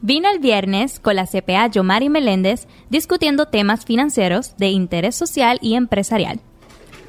[0.00, 5.74] Vino el viernes con la CPA Yomari Meléndez discutiendo temas financieros de interés social y
[5.74, 6.38] empresarial.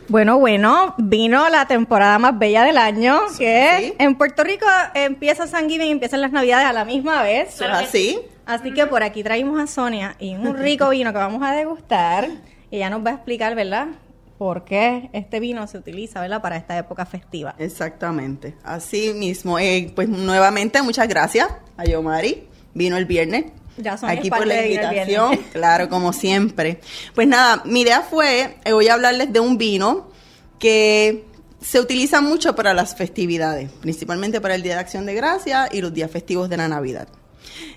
[0.08, 4.66] Bueno, bueno, vino la temporada más bella del año, que en Puerto Rico
[4.96, 7.62] empieza San Giving y empiezan las Navidades a la misma vez.
[7.62, 8.20] así?
[8.48, 12.28] Así que por aquí traímos a Sonia y un rico vino que vamos a degustar.
[12.72, 13.90] Y ella nos va a explicar, ¿verdad?
[14.40, 16.42] por qué este vino se utiliza, ¿verdad?
[16.42, 17.56] Para esta época festiva.
[17.60, 18.56] Exactamente.
[18.64, 19.60] Así mismo.
[19.60, 22.48] Eh, pues nuevamente, muchas gracias a Yomari.
[22.74, 23.46] Vino el viernes.
[23.78, 26.82] Ya son Aquí por la invitación, claro, como siempre.
[27.16, 30.12] Pues nada, mi idea fue, eh, voy a hablarles de un vino
[30.60, 31.24] que
[31.62, 35.82] se utiliza mucho para las festividades, principalmente para el Día de Acción de Gracia y
[35.82, 37.08] los días festivos de la Navidad.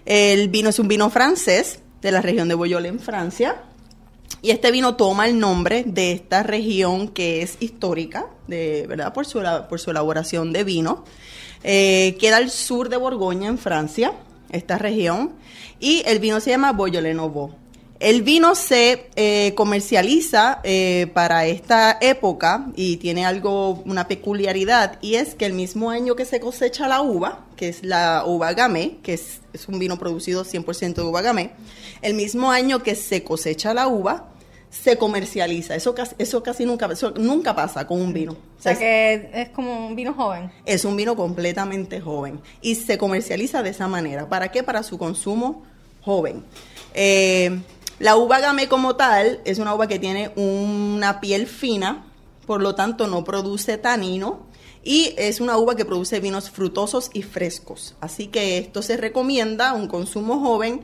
[0.05, 3.63] El vino es un vino francés de la región de Boyol en Francia.
[4.41, 9.13] Y este vino toma el nombre de esta región que es histórica, de, ¿verdad?
[9.13, 11.05] Por su, por su elaboración de vino.
[11.63, 14.15] Eh, queda al sur de Borgoña, en Francia,
[14.53, 15.33] esta región.
[15.81, 17.63] Y el vino se llama Nouveau.
[18.03, 25.15] El vino se eh, comercializa eh, para esta época y tiene algo, una peculiaridad, y
[25.15, 28.99] es que el mismo año que se cosecha la uva, que es la uva gamay,
[29.05, 31.53] que es, un vino producido 100% de uva gamay,
[32.03, 34.32] el mismo año que se cosecha la uva,
[34.73, 35.77] se comercializa.
[35.77, 38.33] Eso casi, eso casi nunca, nunca pasa con un vino.
[38.33, 40.51] O sea, que es como un vino joven.
[40.65, 44.29] Es un vino completamente joven y se comercializa de esa manera.
[44.29, 44.63] ¿Para qué?
[44.63, 45.63] Para su consumo
[46.01, 46.43] joven.
[46.95, 47.61] Eh,
[47.99, 52.07] la uva gamay como tal es una uva que tiene una piel fina,
[52.47, 54.47] por lo tanto no produce tanino
[54.83, 57.95] y es una uva que produce vinos frutosos y frescos.
[58.01, 60.83] Así que esto se recomienda un consumo joven.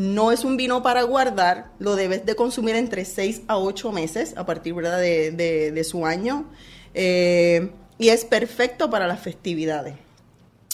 [0.00, 4.32] No es un vino para guardar, lo debes de consumir entre 6 a 8 meses
[4.34, 6.46] a partir De, su año
[6.94, 9.96] eh, y es perfecto para las festividades.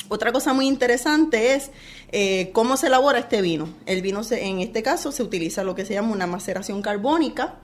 [0.08, 1.72] Otra cosa muy interesante es
[2.12, 3.68] eh, ¿Cómo se elabora este vino?
[3.84, 7.56] El vino, en este caso, se utiliza lo que se llama una maceración carbónica.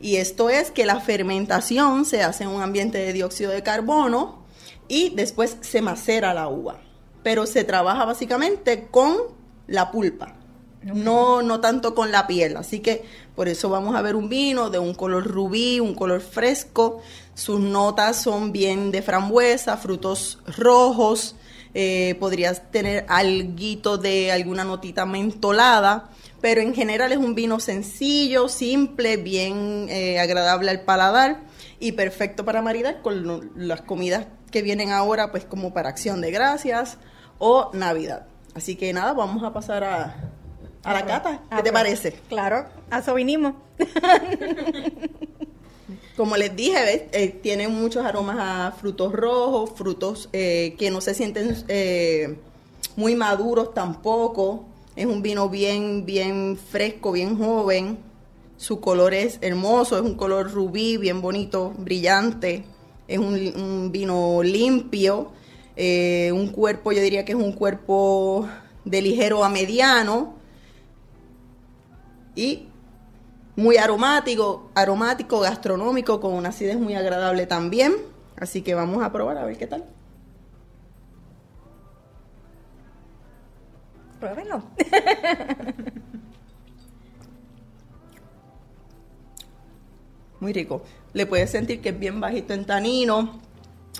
[0.00, 4.44] Y esto es que la fermentación se hace en un ambiente de dióxido de carbono
[4.86, 6.80] y después se macera la uva.
[7.24, 9.16] Pero se trabaja básicamente con
[9.66, 10.36] la pulpa,
[10.82, 12.56] no, no tanto con la piel.
[12.56, 13.04] Así que
[13.34, 17.00] por eso vamos a ver un vino de un color rubí, un color fresco.
[17.34, 21.36] Sus notas son bien de frambuesa, frutos rojos,
[21.72, 26.10] eh, podrías tener algo de alguna notita mentolada,
[26.40, 31.42] pero en general es un vino sencillo, simple, bien eh, agradable al paladar
[31.78, 36.32] y perfecto para maridar con las comidas que vienen ahora, pues como para acción de
[36.32, 36.98] gracias
[37.38, 38.26] o Navidad.
[38.54, 40.16] Así que nada, vamos a pasar a,
[40.82, 41.42] a la cata.
[41.56, 42.12] ¿Qué te parece?
[42.28, 43.54] Claro, a eso vinimos.
[46.16, 51.14] Como les dije, eh, tiene muchos aromas a frutos rojos, frutos eh, que no se
[51.14, 52.36] sienten eh,
[52.96, 54.66] muy maduros tampoco.
[54.96, 57.98] Es un vino bien, bien fresco, bien joven.
[58.58, 62.64] Su color es hermoso, es un color rubí, bien bonito, brillante.
[63.08, 65.32] Es un, vino limpio.
[65.76, 68.46] un cuerpo, yo diría que es un cuerpo
[68.84, 70.34] de ligero a mediano.
[72.40, 72.66] Y
[73.54, 77.92] muy aromático, aromático, gastronómico, con una acidez muy agradable también.
[78.34, 79.84] Así que vamos a probar a ver qué tal.
[84.18, 84.62] Pruébenlo.
[90.40, 90.82] muy rico.
[91.12, 93.38] Le puedes sentir que es bien bajito en tanino.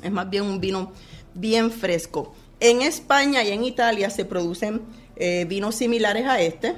[0.03, 0.93] Es más bien un vino
[1.35, 2.33] bien fresco.
[2.59, 4.81] En España y en Italia se producen
[5.17, 6.75] eh, vinos similares a este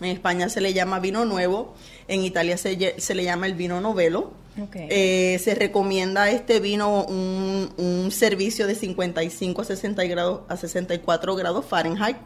[0.00, 1.74] en España se le llama vino nuevo,
[2.06, 4.32] en Italia se, le llama el vino novelo.
[4.74, 11.64] Eh, se recomienda este vino un, servicio de 55 a, 60 grados, a 64 grados
[11.64, 12.16] Fahrenheit.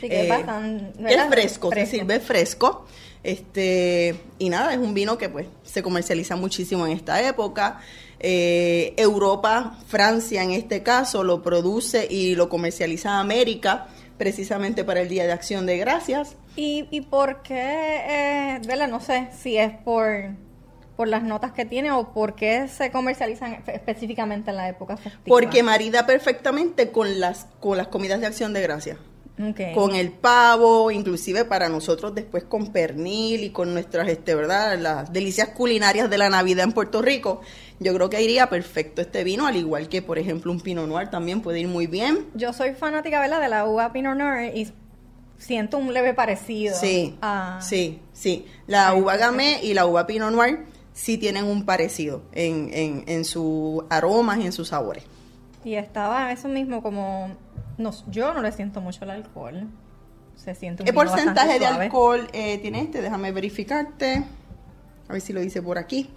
[0.00, 2.86] Sí, que es, eh, fresco, se sirve fresco.
[3.22, 7.80] Este, y nada, es un vino que pues se comercializa muchísimo en esta época.
[8.20, 13.88] Eh, Europa, Francia en este caso, lo produce y lo comercializa América
[14.18, 16.36] precisamente para el Día de Acción de Gracias.
[16.56, 20.30] ¿Y, y por qué, eh, No sé si es por,
[20.96, 25.24] por las notas que tiene o por qué se comercializan específicamente en la época festiva.
[25.26, 28.98] Porque marida perfectamente con las, con las comidas de Acción de Gracias.
[29.74, 34.78] Con el pavo, inclusive para nosotros después con pernil y con nuestras, este, ¿verdad?
[34.78, 37.40] Las delicias culinarias de la Navidad en Puerto Rico.
[37.80, 41.10] Yo creo que iría perfecto este vino, al igual que, por ejemplo, un Pinot Noir
[41.10, 42.26] también puede ir muy bien.
[42.34, 43.40] Yo soy fanática, ¿verdad?
[43.40, 44.72] De la uva Pinot Noir y
[45.38, 46.74] siento un leve parecido.
[46.76, 47.18] Sí,
[47.60, 48.46] sí, sí.
[48.66, 53.24] La uva Gamay y la uva Pinot Noir sí tienen un parecido en, en, en
[53.24, 55.04] sus aromas y en sus sabores.
[55.64, 57.30] Y estaba eso mismo como
[57.78, 59.68] no, yo no le siento mucho el alcohol.
[60.36, 63.02] Se siente un ¿Qué porcentaje de alcohol eh, tiene este?
[63.02, 64.24] Déjame verificarte.
[65.08, 66.10] A ver si lo dice por aquí.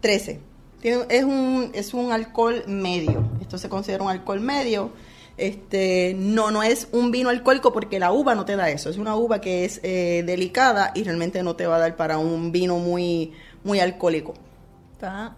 [0.00, 0.40] 13.
[0.80, 3.28] Tiene- es, un, es un alcohol medio.
[3.40, 4.90] Esto se considera un alcohol medio.
[5.36, 8.90] Este, no, no es un vino alcohólico porque la uva no te da eso.
[8.90, 12.18] Es una uva que es eh, delicada y realmente no te va a dar para
[12.18, 13.32] un vino muy,
[13.64, 14.34] muy alcohólico.
[14.92, 15.36] Está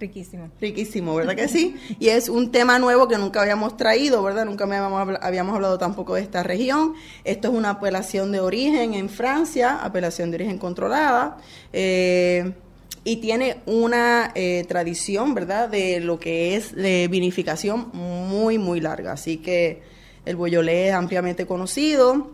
[0.00, 0.50] riquísimo.
[0.60, 1.76] Riquísimo, ¿verdad que sí?
[2.00, 4.46] Y es un tema nuevo que nunca habíamos traído, ¿verdad?
[4.46, 6.94] Nunca me habíamos, habla- habíamos hablado tampoco de esta región.
[7.24, 11.36] Esto es una apelación de origen en Francia, apelación de origen controlada.
[11.72, 12.52] eh,
[13.02, 15.68] y tiene una eh, tradición, ¿verdad?
[15.68, 19.12] De lo que es de vinificación muy, muy larga.
[19.12, 19.82] Así que
[20.26, 22.30] el Boyolé es ampliamente conocido.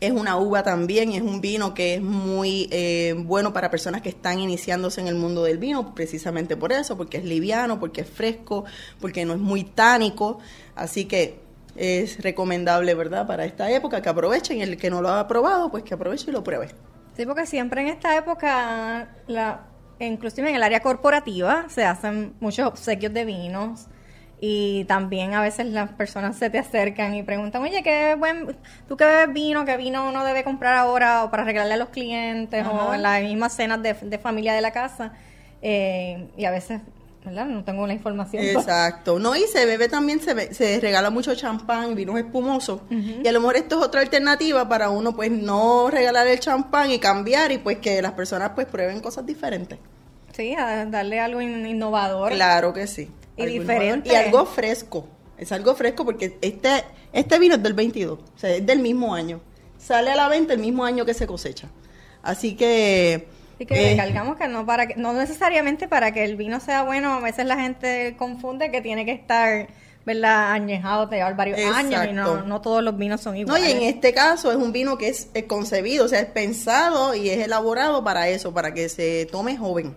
[0.00, 4.08] Es una uva también, es un vino que es muy eh, bueno para personas que
[4.08, 8.10] están iniciándose en el mundo del vino, precisamente por eso, porque es liviano, porque es
[8.10, 8.64] fresco,
[9.00, 10.40] porque no es muy tánico.
[10.74, 11.38] Así que
[11.76, 13.28] es recomendable, ¿verdad?
[13.28, 14.60] Para esta época que aprovechen.
[14.60, 16.70] El que no lo ha probado, pues que aproveche y lo pruebe.
[17.16, 19.66] Sí, porque siempre en esta época, la,
[20.06, 23.86] inclusive en el área corporativa, se hacen muchos obsequios de vinos
[24.40, 28.56] y también a veces las personas se te acercan y preguntan, oye, ¿qué buen,
[28.88, 29.64] tú qué bebes vino?
[29.64, 33.22] ¿Qué vino uno debe comprar ahora o para regalarle a los clientes o en las
[33.22, 35.12] mismas cenas de, de familia de la casa?
[35.62, 36.80] Eh, y a veces,
[37.24, 37.46] ¿verdad?
[37.46, 38.42] No tengo la información.
[38.44, 39.20] Exacto.
[39.20, 42.80] No, y se bebe también, se, be- se regala mucho champán, vinos espumosos.
[42.90, 46.90] Y a lo mejor esto es otra alternativa para uno, pues, no regalar el champán
[46.90, 49.78] y cambiar y pues que las personas pues prueben cosas diferentes.
[50.32, 52.32] Sí, a darle algo in- innovador.
[52.32, 53.10] Claro que sí.
[53.36, 54.08] Y Algo diferente.
[54.08, 54.12] innovador.
[54.12, 55.06] Y algo fresco.
[55.38, 59.14] Es algo fresco porque este, este vino es del 22, o sea, es del mismo
[59.14, 59.40] año.
[59.78, 61.68] Sale a la venta el mismo año que se cosecha.
[62.22, 63.26] Así que...
[63.56, 66.82] Así que eh, recalcamos que no para que, no necesariamente para que el vino sea
[66.84, 69.68] bueno, a veces la gente confunde que tiene que estar,
[70.06, 70.52] ¿verdad?
[70.52, 73.68] añejado, te llevar varios años y no, no todos los vinos son No, iguales.
[73.68, 77.30] y en este caso es un vino que es concebido, o sea, es pensado y
[77.30, 79.96] es elaborado para eso, para que se tome joven.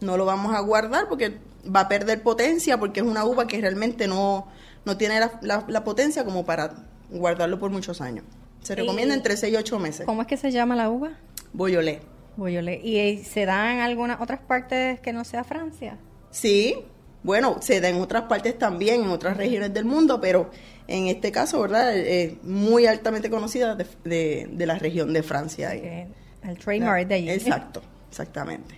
[0.00, 1.38] No lo vamos a guardar porque
[1.74, 4.48] va a perder potencia, porque es una uva que realmente no,
[4.84, 6.72] no tiene la, la- la potencia como para
[7.10, 8.24] guardarlo por muchos años.
[8.62, 10.06] Se recomienda entre 6 y 8 meses.
[10.06, 11.12] ¿Cómo es que se llama la uva?
[11.52, 12.00] Boyolé.
[12.36, 12.80] Boyolé.
[12.82, 15.96] ¿Y eh, se da en algunas otras partes que no sea Francia?
[16.30, 16.76] Sí,
[17.22, 20.50] bueno, se da en otras partes también, en otras regiones del mundo, pero
[20.88, 21.94] en este caso, ¿verdad?
[21.96, 25.72] Es muy altamente conocida de, de- de la región de Francia.
[25.72, 26.06] Que
[26.42, 27.30] el trademark de allí.
[27.30, 28.76] Exacto, exactamente.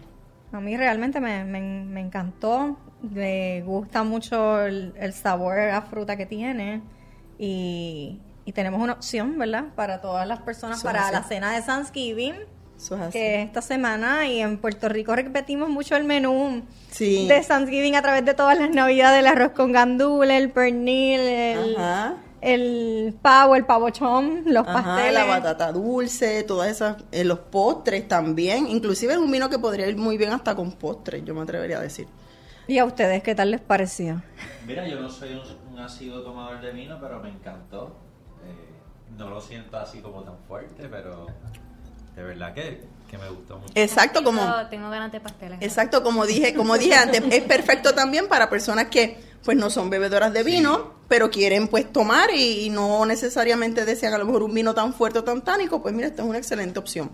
[0.52, 6.16] A mí realmente me, me, me encantó, me gusta mucho el, el sabor a fruta
[6.16, 6.82] que tiene
[7.38, 9.64] y, y tenemos una opción, ¿verdad?
[9.74, 12.34] Para todas las personas, Eso para la cena de Thanksgiving,
[12.76, 13.12] Eso es así.
[13.12, 17.26] que es esta semana y en Puerto Rico repetimos mucho el menú Sí.
[17.28, 21.76] de Thanksgiving a través de todas las navidades, el arroz con gandules, el pernil, el,
[21.76, 22.14] Ajá.
[22.42, 25.14] El pavo, el pavochón, los Ajá, pasteles.
[25.14, 28.68] la batata dulce, todas esas, eh, los postres también.
[28.68, 31.78] Inclusive es un vino que podría ir muy bien hasta con postres, yo me atrevería
[31.78, 32.06] a decir.
[32.66, 34.22] ¿Y a ustedes qué tal les pareció?
[34.66, 37.96] Mira, yo no soy un, un asiduo tomador de vino, pero me encantó.
[38.44, 41.26] Eh, no lo siento así como tan fuerte, pero
[42.16, 42.82] de verdad que,
[43.12, 43.72] que me gustó mucho.
[43.76, 44.40] Exacto, como...
[44.70, 45.58] Tengo, ganas de pasteles.
[45.60, 49.90] Exacto, como dije, como dije antes, es perfecto también para personas que pues no son
[49.90, 54.42] bebedoras de vino, pero quieren pues tomar y, y no necesariamente desean a lo mejor
[54.44, 57.10] un vino tan fuerte o tan tánico, pues mira, esta es una excelente opción.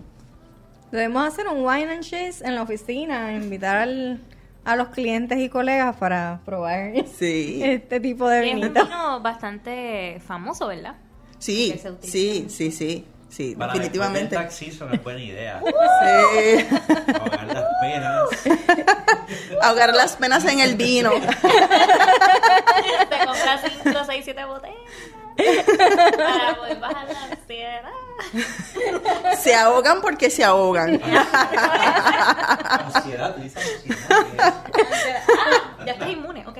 [0.89, 4.21] Debemos hacer un wine and cheese en la oficina, invitar al-
[4.63, 7.59] a los clientes y colegas para probar Sí.
[7.61, 10.95] este tipo de Y es un vino bastante famoso, ¿verdad?
[11.39, 14.35] Sí, sí, sí, sí, sí, Para definitivamente.
[14.35, 15.61] después del tax season es buena idea.
[15.61, 16.65] Sí.
[17.19, 18.29] Ahogar las penas.
[19.61, 21.11] Ahogar las penas en el vino.
[21.11, 21.19] Te
[23.25, 24.75] compras 5, 6, 7 botellas
[26.17, 27.91] para poder bajar la ansiedad.
[29.39, 31.01] Se ahogan porque se ahogan.
[32.61, 34.63] Ansiedad, tú dices ansiedad.
[34.73, 34.87] ¿qué es?
[35.29, 36.57] Ah, ya estás inmune, ok.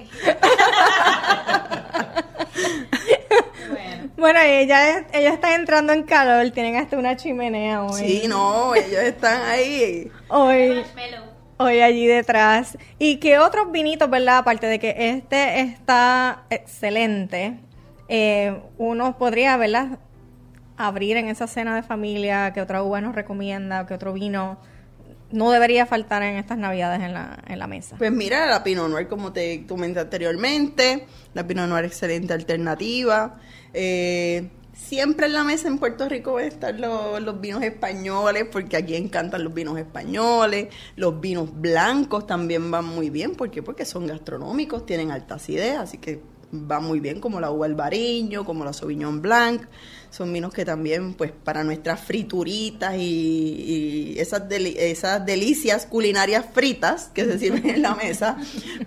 [4.40, 4.50] Bueno.
[4.50, 8.02] Bueno, ella, ellos están entrando en calor, tienen hasta una chimenea hoy.
[8.02, 10.12] Sí, no, ellos están ahí.
[10.30, 10.84] Hoy,
[11.58, 12.78] hoy allí detrás.
[12.98, 14.40] ¿Y qué otros vinitos, verdad?
[14.40, 17.60] Aparte de que este está excelente,
[18.08, 20.00] eh, uno podría, ¿verdad?
[20.78, 24.60] Abrir en esa cena de familia, que otra uva nos recomienda, que otro vino
[25.32, 27.96] no debería faltar en estas navidades en la, en la mesa.
[27.98, 33.38] Pues mira, la Pinot Noir, como te comenté anteriormente, la Pinot Noir excelente alternativa.
[33.74, 38.46] Eh, siempre en la mesa en Puerto Rico van a estar los, los vinos españoles,
[38.52, 40.70] porque aquí encantan los vinos españoles.
[40.96, 43.62] Los vinos blancos también van muy bien, ¿por qué?
[43.62, 46.22] Porque son gastronómicos, tienen alta acidez, así que
[46.52, 49.64] van muy bien, como la uva albariño, como la Sauvignon Blanc.
[50.10, 57.26] Son vinos que también, pues, para nuestras frituritas y, esas, esas delicias culinarias fritas que
[57.26, 58.38] se sirven en la mesa,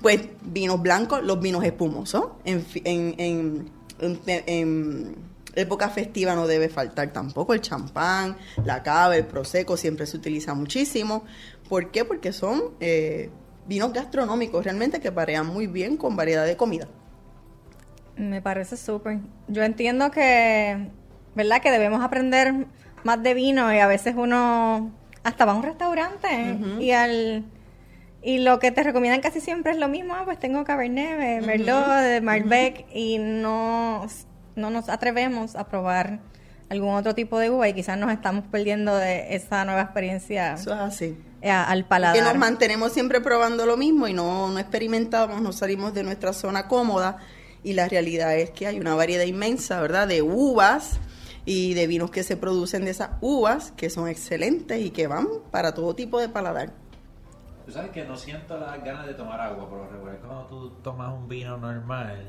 [0.00, 2.26] pues, vinos blancos, los vinos espumosos.
[2.44, 5.16] En, en- en
[5.54, 10.54] época festiva no debe faltar tampoco el champán, la cava, el prosecco, siempre se utiliza
[10.54, 11.24] muchísimo.
[11.68, 12.04] ¿Por qué?
[12.04, 13.30] Porque son eh,
[13.68, 16.88] vinos gastronómicos realmente que parean muy bien con variedad de comida.
[18.16, 19.18] Me parece súper.
[19.48, 20.88] Yo entiendo que,
[21.34, 21.60] ¿verdad?
[21.62, 22.66] Que debemos aprender
[23.04, 24.92] más de vino y a veces uno
[25.24, 27.44] hasta va a un restaurante y al
[28.24, 30.14] y lo que te recomiendan casi siempre es lo mismo.
[30.14, 34.06] Ah, pues tengo Cabernet, eh, Merlot, de Malbec y no,
[34.54, 36.20] no nos atrevemos a probar
[36.70, 40.72] algún otro tipo de uva y quizás nos estamos perdiendo de esa nueva experiencia Eso
[40.72, 41.18] es así.
[41.42, 42.16] eh, al paladar.
[42.16, 46.32] Que nos mantenemos siempre probando lo mismo y no, no experimentamos, no salimos de nuestra
[46.32, 47.18] zona cómoda.
[47.64, 50.08] Y la realidad es que hay una variedad inmensa, ¿verdad?
[50.08, 50.98] De uvas
[51.44, 55.28] y de vinos que se producen de esas uvas que son excelentes y que van
[55.50, 56.72] para todo tipo de paladar.
[57.66, 60.70] Tú sabes que no siento las ganas de tomar agua, por lo regular cuando tú
[60.82, 62.26] tomas un vino normal,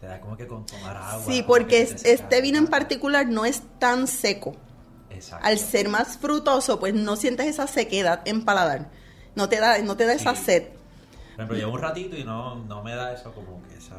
[0.00, 1.22] te da como que con tomar agua.
[1.24, 4.56] Sí, porque que es- te este vino en particular no es tan seco.
[5.10, 5.46] Exacto.
[5.46, 8.90] Al ser más frutoso, pues no sientes esa sequedad en paladar.
[9.36, 10.64] No te da, no te da esa sed.
[10.64, 13.94] Por ejemplo, llevo un ratito y no, no me da eso como que esa...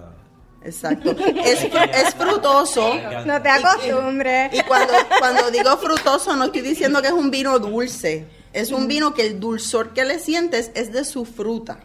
[0.63, 1.11] Exacto.
[1.11, 2.93] Es, fru- es frutoso.
[3.25, 4.53] No te acostumbres.
[4.53, 8.25] Y cuando, cuando digo frutoso, no estoy diciendo que es un vino dulce.
[8.53, 11.79] Es un vino que el dulzor que le sientes es de su fruta.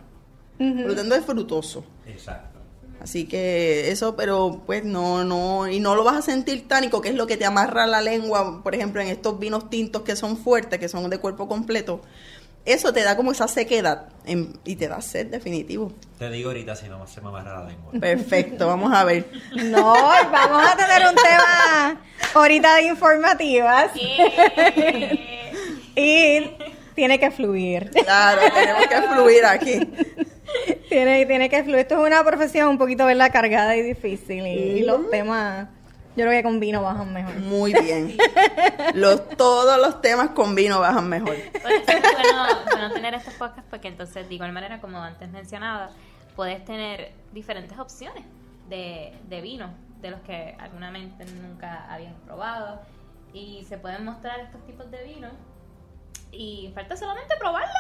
[0.57, 1.85] Por lo tanto, es frutoso.
[2.07, 2.59] Exacto.
[3.03, 7.09] Así que eso, pero pues no, no, y no lo vas a sentir tánico, que
[7.09, 10.37] es lo que te amarra la lengua, por ejemplo, en estos vinos tintos que son
[10.37, 12.03] fuertes, que son de cuerpo completo.
[12.73, 15.93] Eso te da como esa sequedad en- y te da sed, definitivo.
[16.19, 17.93] Te digo ahorita si no se me amarra la lengua.
[18.01, 19.27] Perfecto, vamos a ver.
[19.65, 22.01] No, vamos a tener un tema
[22.35, 23.91] ahorita de informativas
[25.97, 26.51] y
[26.95, 27.91] tiene que fluir.
[27.91, 29.81] Claro, tenemos que fluir aquí.
[30.89, 31.81] Tiene, tiene que fluir.
[31.81, 33.31] Esto es una profesión un poquito ¿verdad?
[33.33, 35.69] cargada y difícil y, y los temas,
[36.17, 37.35] yo creo que con vino bajan mejor.
[37.37, 38.17] Muy bien.
[38.95, 41.37] Los, todos los temas con vino bajan mejor.
[41.63, 45.29] Por eso es bueno, bueno tener estos podcasts porque entonces de igual manera como antes
[45.31, 45.91] mencionaba,
[46.37, 48.25] puedes tener diferentes opciones
[48.69, 52.81] de, de vino de los que alguna mente nunca habían probado
[53.33, 55.29] y se pueden mostrar estos tipos de vino
[56.33, 57.75] y falta solamente probarlo.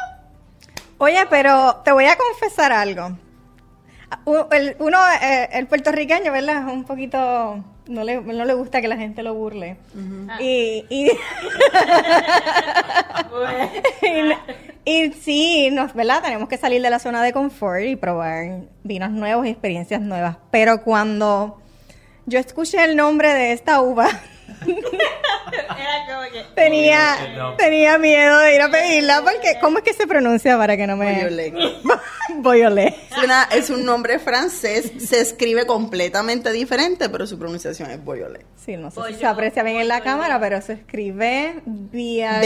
[0.98, 3.16] Oye, pero te voy a confesar algo.
[4.26, 6.66] U- el- Uno, eh, el puertorriqueño, ¿verdad?
[6.68, 7.64] Es un poquito...
[7.90, 9.76] No le, no le gusta que la gente lo burle.
[10.38, 10.86] Y...
[10.88, 11.10] y
[14.84, 16.22] y, y sí, nos, ¿verdad?
[16.22, 20.36] Tenemos que salir de la zona de confort y probar vinos nuevos y experiencias nuevas.
[20.50, 21.60] Pero cuando
[22.26, 24.08] yo escuché el nombre de esta uva,
[24.60, 27.16] Era como que tenía,
[27.56, 30.96] tenía miedo de ir a pedirla porque ¿cómo es que se pronuncia para que no
[30.96, 31.06] me
[32.42, 32.94] Beaujolais.
[33.10, 38.44] Es, una- es un nombre francés, se escribe completamente diferente, pero su pronunciación es Beaujolais.
[38.64, 42.40] Sí, no sé si se aprecia bien en la cámara, pero se escribe Beaujolais.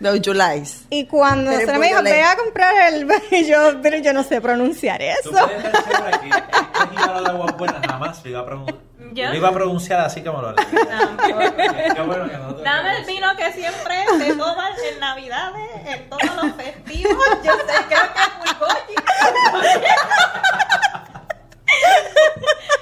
[0.00, 0.82] Beaujolais.
[0.90, 3.06] Y cuando Pero se es me dijo, ve a comprar el...
[3.30, 5.46] y yo, pero yo no sé pronunciar Tú eso.
[5.46, 8.76] puedes estar segura que de aguas buenas jamás lo iba a, pronun-
[9.12, 9.28] ¿Yo?
[9.28, 10.54] lo iba a pronunciar así como lo.
[10.56, 16.34] Qué bueno que nosotros- Dame el vino que siempre se toma en Navidades, en todos
[16.36, 17.24] los festivos.
[17.44, 18.94] Yo sé, creo que es muy goyi.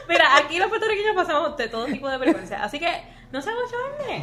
[0.09, 4.23] Mira, aquí los puertorriqueños pasamos de todo tipo de vergüenza, así que no se abochorne.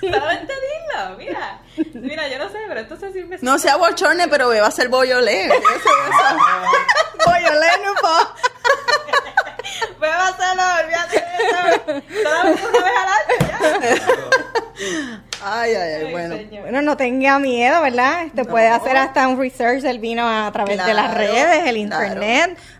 [0.00, 1.60] Solamente dilo, mira.
[1.94, 4.88] Mira, yo no sé, pero esto se sirve No sea bochorne, pero beba a ser.
[5.46, 7.30] Eso, eso.
[7.30, 8.27] Beaujolais, no puedo.
[9.98, 12.22] Voy a hacerlo, olvídate de eso.
[12.22, 14.08] Solamente una vez al año, ya.
[15.44, 16.36] Ay, ay, ay, bueno.
[16.36, 16.62] señor.
[16.62, 18.26] Bueno, no tenga miedo, ¿verdad?
[18.34, 18.48] Te No.
[18.50, 22.20] puede hacer hasta un research del vino a través de las Claro, redes, el claro.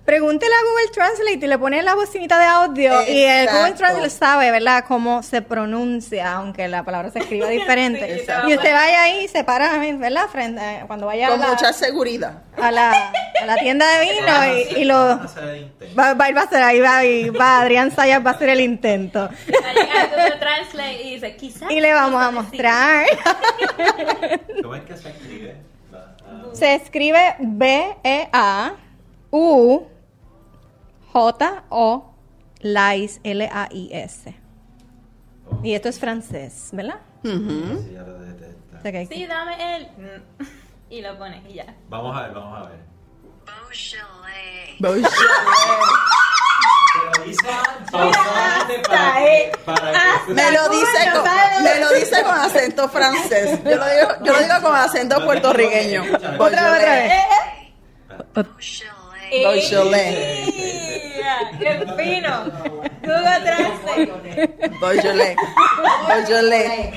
[0.09, 3.73] Pregúntele a Google Translate y le pone la bocinita de audio y el Google.
[3.73, 4.87] Translate sabe, ¿verdad?
[4.89, 8.25] Cómo se pronuncia, aunque la palabra se escriba diferente.
[8.47, 10.29] Y usted vaya ahí y se para, ¿verdad?
[10.33, 12.43] Frente, eh, cuando vaya a Con la, mucha seguridad.
[12.57, 13.13] a, la,
[13.43, 14.97] a la tienda de vino y, y lo...
[14.97, 15.31] A.
[15.99, 18.63] Va, va, va a hacer ahí, va, y va, Adrián Sayas va a hacer el
[18.63, 19.19] intento.
[19.19, 19.29] Va
[19.69, 21.71] a llegar Google Translate y dice, quizás.
[21.71, 23.05] Y le vamos a mostrar.
[24.63, 25.55] ¿Cómo es que se escribe?
[26.55, 28.79] Se escribe B-E-A-U
[31.13, 32.15] J-O
[32.61, 34.35] Lais L-A-I-S.
[35.51, 37.01] oh, Y esto es francés, ¿verdad?
[37.23, 37.31] Sí,
[37.93, 38.19] ya lo
[39.29, 39.89] dame el.
[40.91, 41.67] Y lo pones y ya.
[41.91, 42.79] Vamos a ver, vamos a ver.
[44.79, 45.13] Beaujolais.
[46.95, 47.47] Pero dice
[47.93, 49.93] pausadamente para que, para
[50.27, 53.63] que Me lo dice con, me lo dice con acento francés.
[53.65, 56.05] Yo lo digo, yo lo digo con acento puertorriqueño.
[56.39, 57.13] Otra vez,
[58.35, 58.49] otra
[59.91, 60.58] vez.
[61.59, 62.45] ¡Qué fino!
[63.03, 64.59] Google Translate.
[64.81, 65.37] Beaujolais.
[66.09, 66.95] Beaujolais.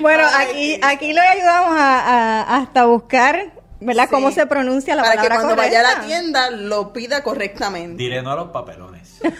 [0.00, 4.04] Bueno, aquí, aquí le ayudamos a, a- hasta buscar, ¿verdad?
[4.04, 4.10] Sí.
[4.10, 8.02] Cómo se pronuncia la Para que cuando vaya a la tienda lo pida correctamente.
[8.02, 9.20] diré no a los papelones.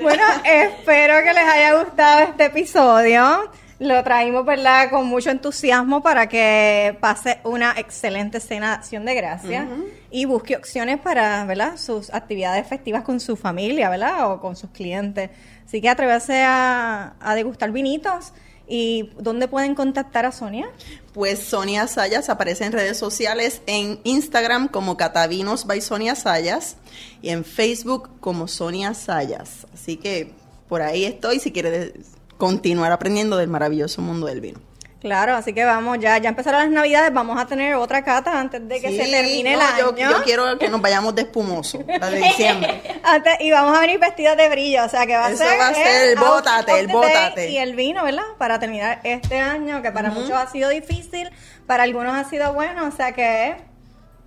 [0.00, 3.50] Bueno, espero que les haya gustado este episodio.
[3.78, 4.90] Lo traímos, ¿verdad?
[4.90, 9.68] Con mucho entusiasmo para que pase una excelente cena de acción de gracias
[10.10, 11.76] y busque opciones para, ¿verdad?
[11.76, 14.32] Sus actividades festivas con su familia, ¿verdad?
[14.32, 15.30] O con sus clientes.
[15.64, 18.32] Así que atrévase a, a degustar vinitos.
[18.70, 20.68] ¿Y dónde pueden contactar a Sonia?
[21.14, 26.76] Pues Sonia Sayas aparece en redes sociales en Instagram como Catavinos by Sonia Sayas
[27.22, 29.66] y en Facebook como Sonia Sayas.
[29.72, 30.34] Así que
[30.68, 34.60] por ahí estoy si quieres continuar aprendiendo del maravilloso mundo del vino.
[35.00, 38.66] Claro, así que vamos, ya, ya empezaron las navidades, vamos a tener otra cata antes
[38.66, 39.94] de que Sí, se termine el año.
[39.96, 42.82] Yo, quiero que nos vayamos de espumoso, la de diciembre.
[43.04, 45.60] Antes- y vamos a venir vestidas de brillo, o sea que va a Eso ser,
[45.60, 47.48] va a ser el bótate, el bótate.
[47.48, 48.24] Y el vino, ¿verdad?
[48.38, 51.30] Para terminar este año, que para muchos ha sido difícil,
[51.68, 53.54] para algunos ha sido bueno, o sea que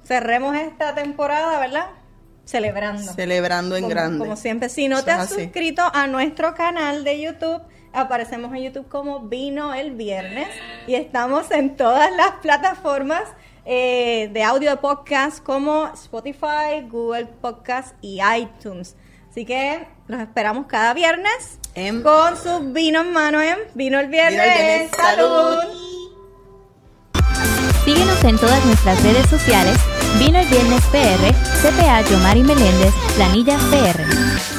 [0.05, 1.87] cerremos esta temporada, ¿verdad?
[2.45, 3.11] Celebrando.
[3.13, 4.19] Celebrando en como, grande.
[4.19, 5.35] como siempre, si no Eso te has así.
[5.43, 7.61] suscrito a nuestro canal de YouTube,
[7.93, 10.47] aparecemos en YouTube como Vino el Viernes
[10.87, 13.23] y estamos en todas las plataformas
[13.65, 18.95] eh, de audio de podcast como Spotify, Google Podcast y iTunes.
[19.29, 24.07] Así que los esperamos cada viernes En- con sus vinos en mano en Vino el
[24.07, 24.41] Viernes.
[24.41, 24.91] Vino el Viernes.
[24.95, 25.57] ¡Salud!
[27.85, 29.77] Síguenos en todas nuestras redes sociales.
[30.19, 34.50] Vino el Viernes PR, CPA Yomari Meléndez, Planilla PR.